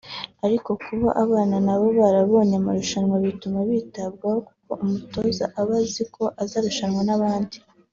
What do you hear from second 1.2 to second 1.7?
abana